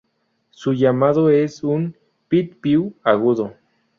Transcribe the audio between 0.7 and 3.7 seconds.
llamado es un "pit-piu" agudo.